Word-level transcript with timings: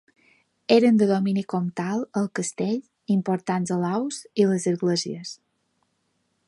Eren 0.75 0.95
de 1.01 1.07
domini 1.11 1.43
comtal 1.53 2.01
el 2.21 2.25
castell, 2.39 2.81
importants 3.17 3.75
alous 3.77 4.21
i 4.45 4.51
les 4.53 4.69
esglésies. 4.75 5.37